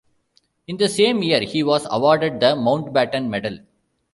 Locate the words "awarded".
1.91-2.39